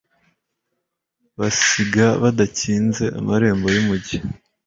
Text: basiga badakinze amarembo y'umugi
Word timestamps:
basiga 1.39 2.05
badakinze 2.23 3.05
amarembo 3.19 3.67
y'umugi 3.75 4.17